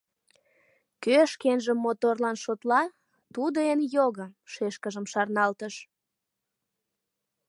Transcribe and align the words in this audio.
Кӧ 1.03 1.15
шкенжым 1.31 1.77
моторлан 1.85 2.37
шотла, 2.43 2.81
тудо 3.33 3.59
эн 3.71 3.79
його,— 3.97 4.25
шешкыжым 4.51 5.05
шарналтыш. 5.11 5.75